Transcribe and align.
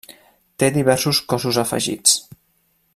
Té 0.63 0.69
diversos 0.77 1.19
cossos 1.33 1.61
afegits. 1.65 2.19